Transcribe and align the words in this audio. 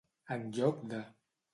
En 0.35 0.47
lloc 0.55 0.81
de. 0.95 1.05